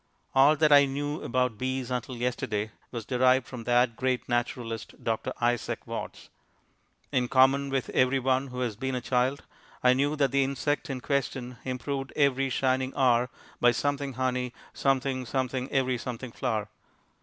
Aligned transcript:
All 0.33 0.55
that 0.55 0.71
I 0.71 0.85
knew 0.85 1.21
about 1.21 1.59
bees 1.59 1.91
until 1.91 2.15
yesterday 2.17 2.71
was 2.89 3.05
derived 3.05 3.45
from 3.45 3.65
that 3.65 3.95
great 3.95 4.27
naturalist, 4.27 4.95
Dr. 5.03 5.31
Isaac 5.39 5.85
Watts. 5.85 6.29
In 7.11 7.27
common 7.27 7.69
with 7.69 7.91
every 7.91 8.17
one 8.17 8.47
who 8.47 8.61
has 8.61 8.75
been 8.75 8.95
a 8.95 8.99
child 9.01 9.43
I 9.83 9.93
knew 9.93 10.15
that 10.15 10.31
the 10.31 10.43
insect 10.43 10.89
in 10.89 11.01
question 11.01 11.57
improved 11.63 12.13
each 12.15 12.53
shining 12.53 12.93
hour 12.95 13.29
by 13.59 13.69
something 13.73 14.13
honey 14.13 14.53
something 14.73 15.23
something 15.27 15.71
every 15.71 15.99
something 15.99 16.31
flower. 16.31 16.67